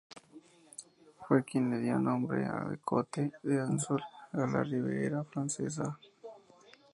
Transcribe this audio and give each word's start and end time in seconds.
Fue 1.27 1.43
quien 1.43 1.79
dio 1.83 1.95
el 1.97 2.03
nombre 2.03 2.39
de 2.39 2.77
Côte 2.83 3.29
d'Azur 3.43 4.01
a 4.31 4.47
la 4.47 4.63
Riviera 4.63 5.23
Francesa. 5.25 5.95